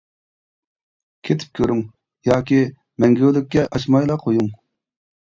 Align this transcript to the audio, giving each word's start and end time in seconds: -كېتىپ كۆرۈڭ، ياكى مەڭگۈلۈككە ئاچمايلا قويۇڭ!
-كېتىپ 1.19 1.51
كۆرۈڭ، 1.59 1.83
ياكى 2.29 2.57
مەڭگۈلۈككە 3.05 3.67
ئاچمايلا 3.69 4.17
قويۇڭ! 4.25 4.49